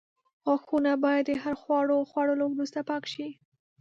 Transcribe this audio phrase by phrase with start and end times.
[0.45, 3.27] غاښونه باید د هر خواړو خوړلو وروسته پاک شي.